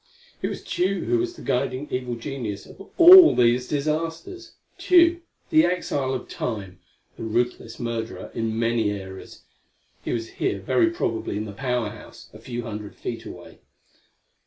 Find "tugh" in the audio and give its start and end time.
0.63-1.03, 4.79-5.17